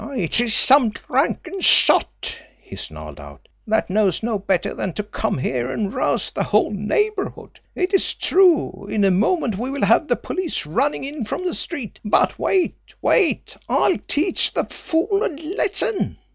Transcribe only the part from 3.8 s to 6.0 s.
knows no better than to come here and